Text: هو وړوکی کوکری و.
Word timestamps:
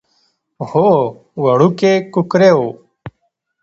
هو 0.69 0.89
وړوکی 1.43 1.93
کوکری 2.13 2.51
و. 2.57 2.59